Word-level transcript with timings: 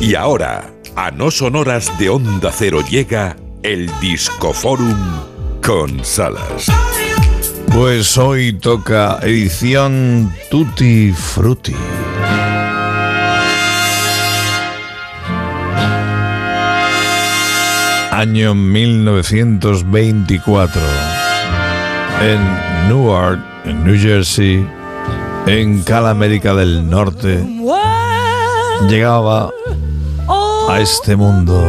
Y 0.00 0.14
ahora, 0.14 0.72
a 0.96 1.10
no 1.10 1.30
sonoras 1.30 1.98
de 1.98 2.08
Onda 2.08 2.50
Cero 2.50 2.82
llega 2.88 3.36
el 3.62 3.90
Discoforum 4.00 4.96
con 5.62 6.02
Salas. 6.02 6.68
Pues 7.74 8.16
hoy 8.16 8.54
toca 8.54 9.18
edición 9.20 10.32
Tutti 10.50 11.12
Frutti. 11.12 11.74
Año 18.10 18.54
1924. 18.54 20.80
En 22.22 22.40
Newark, 22.88 23.38
en 23.66 23.84
New 23.84 24.00
Jersey, 24.00 24.66
en 25.46 25.82
Cal 25.82 26.06
América 26.06 26.54
del 26.54 26.88
Norte, 26.88 27.44
llegaba 28.88 29.50
a 30.68 30.80
este 30.80 31.16
mundo 31.16 31.68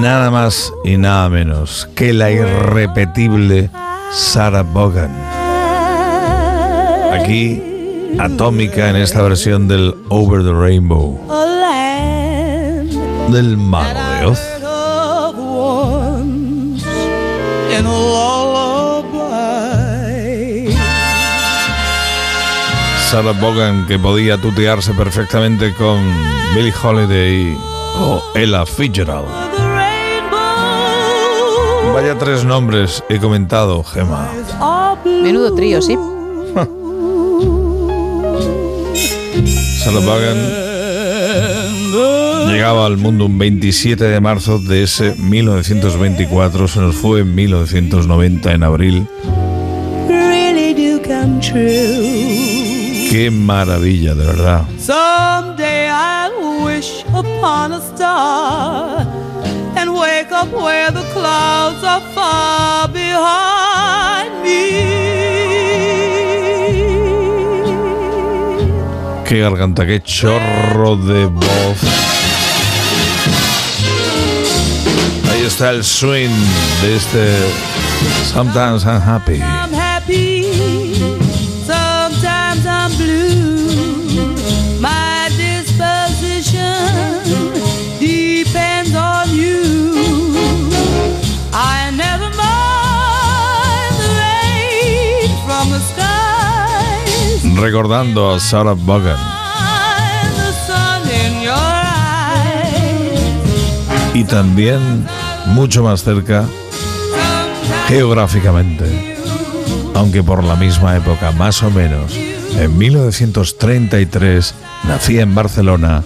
nada 0.00 0.30
más 0.30 0.72
y 0.84 0.96
nada 0.96 1.28
menos 1.28 1.88
que 1.94 2.12
la 2.12 2.30
irrepetible 2.30 3.70
Sarah 4.12 4.62
Vaughan. 4.62 5.10
Aquí, 7.12 7.62
atómica 8.18 8.90
en 8.90 8.96
esta 8.96 9.22
versión 9.22 9.68
del 9.68 9.94
Over 10.08 10.42
the 10.44 10.52
Rainbow, 10.52 11.18
del 13.28 13.56
Mago 13.56 14.00
de 14.18 14.26
Oz. 14.26 14.40
Sarah 23.10 23.32
Vaughan 23.32 23.86
que 23.86 23.98
podía 23.98 24.38
tutearse 24.38 24.94
perfectamente 24.94 25.74
con 25.74 26.00
Billie 26.54 26.72
Holiday 26.82 27.71
o 27.98 28.22
Ella 28.34 28.66
Fitzgerald. 28.66 29.28
Vaya 31.92 32.16
tres 32.18 32.44
nombres 32.44 33.04
he 33.08 33.18
comentado, 33.18 33.82
Gemma. 33.84 34.30
Menudo 35.04 35.54
trío, 35.54 35.82
sí. 35.82 35.96
Sarah 39.84 40.00
Vaughan 40.00 40.72
llegaba 42.52 42.86
al 42.86 42.96
mundo 42.96 43.26
un 43.26 43.38
27 43.38 44.04
de 44.04 44.20
marzo 44.20 44.58
de 44.58 44.84
ese 44.84 45.14
1924, 45.16 46.68
se 46.68 46.80
nos 46.80 46.94
fue 46.94 47.20
en 47.20 47.34
1990 47.34 48.52
en 48.52 48.62
abril. 48.62 49.06
Qué 53.10 53.30
maravilla, 53.30 54.14
de 54.14 54.24
verdad. 54.24 54.62
Upon 57.42 57.72
a 57.72 57.80
star 57.80 59.00
and 59.74 59.92
wake 59.92 60.30
up 60.30 60.46
where 60.52 60.92
the 60.92 61.02
clouds 61.12 61.82
are 61.82 62.00
far 62.14 62.86
behind 62.86 64.32
me. 64.44 64.70
Qué 69.26 69.40
garganta, 69.40 69.84
qué 69.84 70.00
chorro 70.04 70.94
de 70.94 71.26
voz. 71.26 71.78
Ahí 75.32 75.42
está 75.44 75.70
el 75.70 75.82
swing 75.82 76.30
de 76.80 76.94
este 76.94 77.38
Sometimes 78.32 78.84
I'm 78.84 79.00
Happy. 79.00 79.42
I'm 79.42 79.72
happy, 79.72 80.31
Recordando 97.62 98.32
a 98.32 98.40
Sarah 98.40 98.74
Vaughan. 98.74 99.16
Y 104.14 104.24
también 104.24 105.06
mucho 105.46 105.84
más 105.84 106.02
cerca 106.02 106.44
geográficamente, 107.86 109.16
aunque 109.94 110.24
por 110.24 110.42
la 110.42 110.56
misma 110.56 110.96
época, 110.96 111.30
más 111.30 111.62
o 111.62 111.70
menos, 111.70 112.12
en 112.16 112.76
1933 112.76 114.54
nacía 114.88 115.22
en 115.22 115.32
Barcelona 115.32 116.02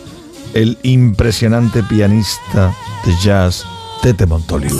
el 0.53 0.77
impresionante 0.83 1.83
pianista 1.83 2.75
de 3.07 3.15
jazz 3.23 3.65
Tete 4.03 4.27
Montoliu. 4.27 4.79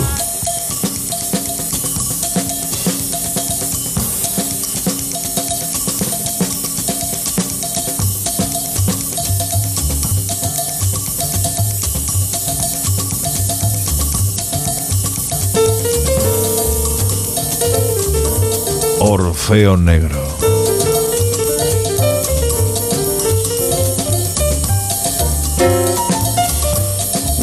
Orfeo 19.49 19.77
Negro. 19.77 20.21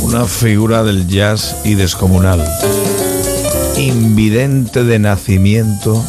Una 0.03 0.27
figura 0.27 0.83
del 0.83 1.09
jazz 1.09 1.57
y 1.65 1.77
descomunal. 1.77 2.47
Invidente 3.79 4.85
de 4.85 4.99
nacimiento. 4.99 6.05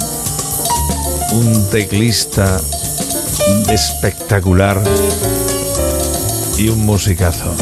Un 1.31 1.69
teclista 1.69 2.59
espectacular. 3.69 4.83
Y 6.57 6.67
un 6.67 6.85
musicazo. 6.85 7.55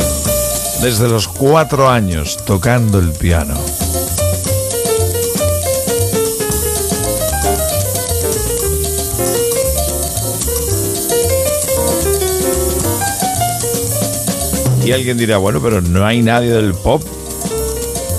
Desde 0.81 1.07
los 1.07 1.27
cuatro 1.27 1.87
años 1.87 2.39
tocando 2.47 2.97
el 2.97 3.11
piano. 3.11 3.53
Y 14.85 14.91
alguien 14.91 15.17
dirá, 15.17 15.37
bueno, 15.37 15.61
pero 15.61 15.81
no 15.81 16.05
hay 16.05 16.21
nadie 16.21 16.51
del 16.51 16.73
pop. 16.73 17.01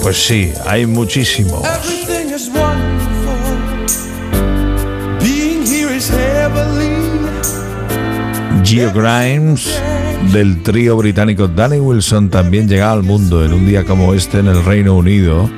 Pues 0.02 0.26
sí, 0.26 0.50
hay 0.66 0.86
heavenly. 6.10 6.94
Geo 8.64 8.92
Grimes, 8.92 9.80
del 10.32 10.60
trío 10.62 10.96
británico 10.96 11.46
Danny 11.48 11.78
Wilson, 11.78 12.30
también 12.30 12.66
llegaba 12.68 12.92
al 12.92 13.02
mundo 13.02 13.44
en 13.44 13.52
un 13.52 13.66
día 13.66 13.84
como 13.84 14.14
este 14.14 14.38
en 14.38 14.46
el 14.48 14.64
Reino 14.64 14.94
Unido. 14.94 15.50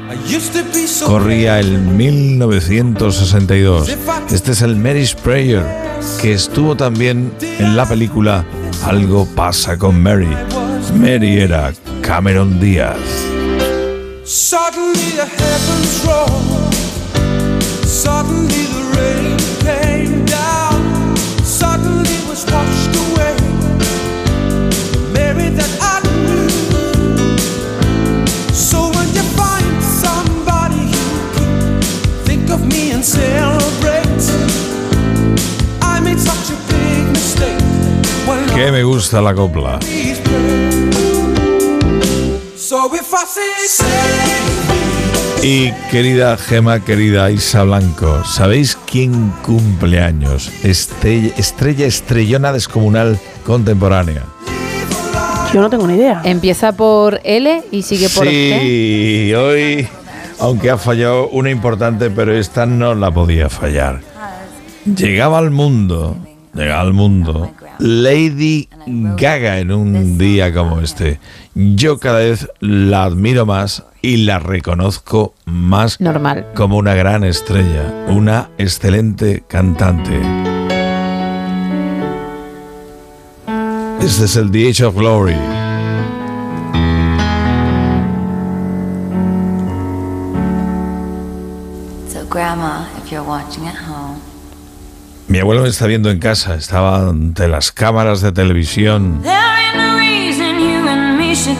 Corría 1.05 1.61
el 1.61 1.79
1962. 1.79 3.97
Este 4.33 4.53
es 4.53 4.63
el 4.63 4.77
Mary's 4.77 5.13
Prayer, 5.15 5.63
que 6.21 6.33
estuvo 6.33 6.75
también 6.77 7.33
en 7.41 7.77
la 7.77 7.87
película 7.87 8.45
Algo 8.85 9.27
pasa 9.35 9.79
con 9.79 10.03
Mary. 10.03 10.29
Mary 10.93 11.41
era 11.41 11.73
Cameron 12.03 12.59
Díaz. 12.61 12.99
Suddenly 14.25 15.11
the 15.17 15.27
heavens 15.27 16.05
roared. 16.05 16.75
Suddenly 17.85 18.67
the 18.75 18.83
rain 18.97 19.37
came 19.61 20.25
down. 20.25 21.17
Suddenly 21.45 22.17
was 22.29 22.45
washed 22.47 22.95
away. 23.07 23.37
The 24.93 25.01
Mary 25.13 25.49
that 25.51 25.73
I 25.81 26.01
knew. 26.27 26.49
So 28.53 28.91
when 28.97 29.09
you 29.15 29.25
find 29.37 29.83
somebody 29.83 30.91
who 30.93 31.07
can 31.37 31.81
think 32.25 32.51
of 32.51 32.65
me 32.67 32.93
and 32.93 33.05
celebrate, 33.05 34.25
I 35.83 36.01
made 36.01 36.19
such 36.19 36.51
a 36.51 36.57
big 36.73 37.07
mistake. 37.13 37.63
When 38.27 38.47
Que 38.55 38.73
me 38.73 38.83
gusta 38.83 39.21
la 39.21 39.35
copla. 39.35 39.79
Y 45.43 45.73
querida 45.91 46.37
Gema, 46.37 46.81
querida 46.85 47.31
Isa 47.31 47.63
Blanco, 47.63 48.25
¿sabéis 48.25 48.77
quién 48.91 49.33
cumple 49.45 50.01
años? 50.01 50.51
Estrella, 50.63 51.33
estrella 51.37 51.87
estrellona 51.87 52.53
descomunal 52.53 53.19
contemporánea. 53.45 54.25
Yo 55.55 55.61
no 55.61 55.71
tengo 55.71 55.87
ni 55.87 55.95
idea. 55.95 56.21
Empieza 56.25 56.73
por 56.73 57.21
L 57.25 57.63
y 57.71 57.83
sigue 57.83 58.09
por 58.09 58.27
G. 58.27 58.61
Sí, 58.61 59.35
hoy, 59.35 59.89
aunque 60.41 60.71
ha 60.71 60.77
fallado 60.77 61.29
una 61.29 61.51
importante, 61.51 62.11
pero 62.11 62.37
esta 62.37 62.67
no 62.67 62.95
la 62.95 63.11
podía 63.11 63.49
fallar. 63.49 64.01
Llegaba 64.85 65.39
al 65.39 65.51
mundo 65.51 66.17
llega 66.57 66.81
al 66.81 66.93
mundo 66.93 67.53
Lady 67.79 68.69
Gaga 68.87 69.59
en 69.59 69.73
un 69.73 70.19
día 70.19 70.53
como 70.53 70.81
este. 70.81 71.21
Yo 71.55 71.99
cada 71.99 72.21
vez 72.21 72.49
la 72.61 73.05
admiro 73.05 73.45
más 73.47 73.85
y 74.03 74.19
la 74.19 74.39
reconozco 74.39 75.35
más 75.45 76.01
Normal. 76.01 76.47
como 76.55 76.79
una 76.79 76.95
gran 76.95 77.25
estrella, 77.25 78.07
una 78.09 78.51
excelente 78.59 79.45
cantante. 79.47 80.21
Este 84.01 84.25
es 84.25 84.37
el 84.37 84.51
The 84.51 84.71
Age 84.71 84.85
of 84.85 84.95
Glory. 84.97 85.37
So, 92.09 92.25
Grandma, 92.27 92.87
if 92.99 93.11
you're 93.11 93.23
watching 93.25 93.67
at 93.67 93.75
home, 93.75 94.21
Mi 95.29 95.41
abuelo 95.41 95.63
me 95.63 95.69
está 95.69 95.87
viendo 95.87 96.11
en 96.11 96.21
casa, 96.21 96.55
estaba 96.55 97.09
ante 97.09 97.49
las 97.49 97.73
cámaras 97.73 98.21
de 98.21 98.31
televisión. 98.31 99.21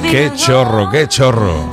¡Qué 0.03 0.31
chorro, 0.37 0.89
qué 0.91 1.09
chorro! 1.09 1.69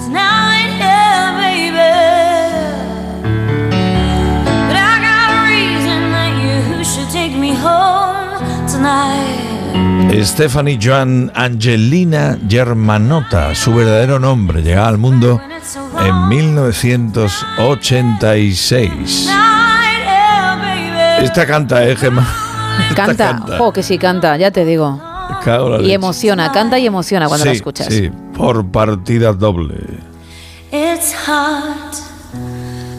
Stephanie 10.22 10.80
Joan 10.82 11.32
Angelina 11.34 12.38
Germanotta, 12.48 13.54
su 13.56 13.74
verdadero 13.74 14.20
nombre, 14.20 14.62
llegaba 14.62 14.88
al 14.88 14.98
mundo 14.98 15.42
en 16.00 16.08
wrong. 16.08 16.30
1986. 16.30 19.30
Esta 21.22 21.46
canta, 21.46 21.88
¿eh, 21.88 21.96
Gemma? 21.96 22.28
Esta 22.90 22.96
Canta, 23.06 23.46
ojo 23.60 23.72
que 23.74 23.84
sí 23.84 23.98
canta, 23.98 24.36
ya 24.38 24.52
te 24.52 24.66
digo. 24.66 25.00
Cago 25.44 25.68
en 25.68 25.72
la 25.74 25.78
Y 25.80 25.82
leche. 25.84 25.94
emociona, 25.94 26.52
canta 26.52 26.80
y 26.80 26.86
emociona 26.88 27.28
cuando 27.28 27.46
la 27.46 27.52
escuchas. 27.52 27.88
Sí, 27.88 28.10
por 28.36 28.66
partida 28.72 29.32
doble. 29.34 29.76
It's 30.72 31.14
hard 31.28 31.94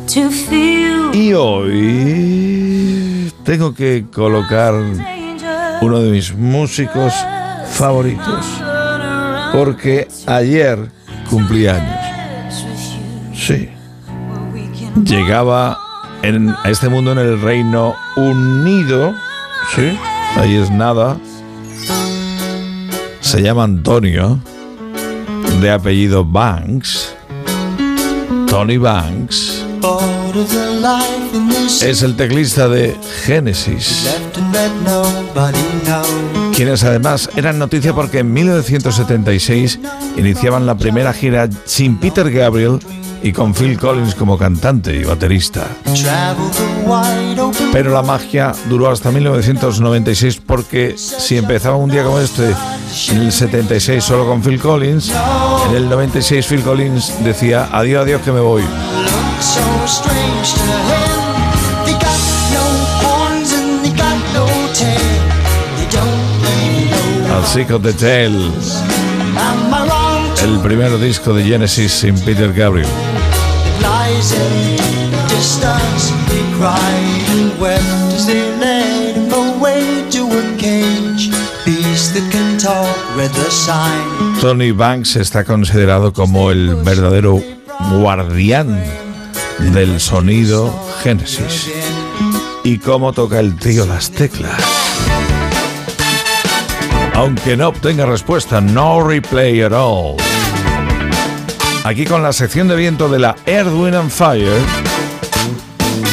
to 0.06 0.30
feel 0.30 1.10
Y 1.12 1.32
hoy 1.34 3.32
tengo 3.44 3.74
que 3.74 4.06
colocar 4.12 4.74
uno 5.80 6.00
de 6.00 6.10
mis 6.10 6.34
músicos 6.34 7.12
favoritos. 7.70 8.44
Porque 9.52 10.08
ayer 10.26 10.90
cumplí 11.30 11.66
años. 11.68 11.98
Sí. 13.34 13.68
Llegaba 15.04 15.78
en, 16.24 16.50
a 16.50 16.70
este 16.70 16.88
mundo 16.88 17.12
en 17.12 17.18
el 17.18 17.40
Reino 17.40 17.94
Unido. 18.16 19.14
Sí. 19.74 19.98
Ahí 20.36 20.56
es 20.56 20.70
nada. 20.70 21.18
Se 23.20 23.42
llama 23.42 23.64
Antonio. 23.64 24.38
De 25.60 25.70
apellido 25.70 26.24
Banks. 26.24 27.14
Tony 28.48 28.76
Banks. 28.76 29.64
Es 31.82 32.02
el 32.02 32.16
teclista 32.16 32.68
de 32.68 32.96
Genesis. 33.24 34.08
quienes 36.54 36.84
además 36.84 37.28
eran 37.36 37.58
noticia 37.58 37.94
porque 37.94 38.20
en 38.20 38.32
1976 38.32 39.80
iniciaban 40.16 40.66
la 40.66 40.76
primera 40.76 41.12
gira 41.12 41.48
sin 41.64 41.96
Peter 41.96 42.30
Gabriel 42.30 42.78
y 43.24 43.32
con 43.32 43.54
Phil 43.54 43.78
Collins 43.78 44.14
como 44.14 44.36
cantante 44.36 44.94
y 44.94 45.02
baterista. 45.02 45.66
Pero 47.72 47.90
la 47.90 48.02
magia 48.02 48.52
duró 48.68 48.90
hasta 48.90 49.10
1996 49.10 50.42
porque 50.46 50.94
si 50.98 51.38
empezaba 51.38 51.76
un 51.76 51.90
día 51.90 52.04
como 52.04 52.20
este, 52.20 52.54
en 53.08 53.22
el 53.22 53.32
76 53.32 54.04
solo 54.04 54.26
con 54.26 54.42
Phil 54.42 54.60
Collins, 54.60 55.10
en 55.70 55.74
el 55.74 55.88
96 55.88 56.46
Phil 56.46 56.62
Collins 56.62 57.24
decía 57.24 57.70
adiós, 57.72 58.04
adiós 58.04 58.20
que 58.20 58.30
me 58.30 58.40
voy. 58.40 58.62
know. 64.34 64.64
Así 67.44 67.64
con 67.64 67.82
The 67.82 67.92
Tale, 67.92 68.50
el 70.44 70.60
primer 70.60 70.98
disco 71.00 71.32
de 71.32 71.42
Genesis 71.42 71.90
sin 71.90 72.14
Peter 72.20 72.52
Gabriel. 72.52 72.86
Tony 84.40 84.70
Banks 84.72 85.16
está 85.16 85.44
considerado 85.44 86.12
como 86.12 86.50
el 86.50 86.74
verdadero 86.74 87.42
guardián 87.92 88.84
del 89.72 89.98
sonido 89.98 90.70
Genesis. 91.02 91.70
Y 92.64 92.78
cómo 92.78 93.14
toca 93.14 93.40
el 93.40 93.56
tío 93.56 93.86
las 93.86 94.10
teclas. 94.10 94.60
Aunque 97.14 97.56
no 97.56 97.68
obtenga 97.68 98.04
respuesta, 98.04 98.60
no 98.60 99.06
replay 99.06 99.62
at 99.62 99.72
all. 99.72 100.16
Aquí 101.84 102.06
con 102.06 102.22
la 102.22 102.32
sección 102.32 102.66
de 102.66 102.76
viento 102.76 103.10
de 103.10 103.18
la 103.18 103.36
Wind 103.46 103.94
and 103.94 104.10
Fire 104.10 104.58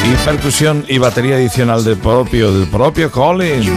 y 0.04 0.26
percusión 0.26 0.84
y 0.90 0.98
batería 0.98 1.36
adicional 1.36 1.82
del 1.86 1.96
propio, 1.96 2.52
del 2.52 2.68
propio 2.68 3.10
Collins. 3.10 3.70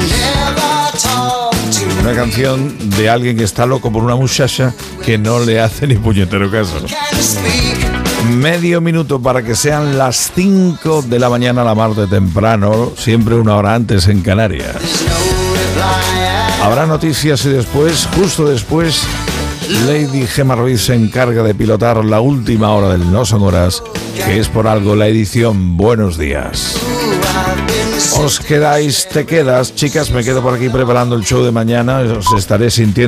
Una 2.01 2.13
canción 2.15 2.91
de 2.91 3.09
alguien 3.09 3.37
que 3.37 3.45
está 3.45 3.65
loco 3.65 3.93
por 3.93 4.03
una 4.03 4.17
muchacha 4.17 4.75
que 5.05 5.19
no 5.19 5.39
le 5.39 5.61
hace 5.61 5.87
ni 5.87 5.95
puñetero 5.95 6.51
caso. 6.51 6.85
Medio 8.29 8.81
minuto 8.81 9.21
para 9.23 9.45
que 9.45 9.55
sean 9.55 9.97
las 9.97 10.33
5 10.35 11.03
de 11.03 11.21
la 11.21 11.29
mañana 11.29 11.63
a 11.63 11.65
la 11.65 11.77
mar 11.77 11.95
de 11.95 12.09
temprano, 12.09 12.93
siempre 12.97 13.37
una 13.37 13.55
hora 13.55 13.73
antes 13.73 14.09
en 14.09 14.21
Canarias. 14.21 14.75
Habrá 16.61 16.87
noticias 16.87 17.45
y 17.45 17.51
después, 17.51 18.09
justo 18.17 18.49
después, 18.49 19.07
Lady 19.69 20.27
Gemma 20.27 20.55
Ruiz 20.55 20.83
se 20.83 20.95
encarga 20.95 21.43
de 21.43 21.55
pilotar 21.55 22.05
la 22.05 22.21
última 22.21 22.73
hora 22.73 22.91
del 22.91 23.11
No 23.11 23.25
Son 23.25 23.43
Horas, 23.43 23.83
que 24.25 24.39
es 24.39 24.49
por 24.49 24.67
algo 24.67 24.95
la 24.95 25.09
edición 25.09 25.77
Buenos 25.77 26.19
Días. 26.19 26.77
Os 28.19 28.41
quedáis, 28.41 29.09
te 29.09 29.25
quedas, 29.25 29.75
chicas, 29.75 30.11
me 30.11 30.23
quedo 30.23 30.43
por 30.43 30.55
aquí 30.55 30.69
preparando 30.69 31.15
el 31.17 31.25
show 31.25 31.43
de 31.43 31.51
mañana, 31.51 32.01
os 32.01 32.33
estaré 32.37 32.71
sintiendo. 32.71 33.03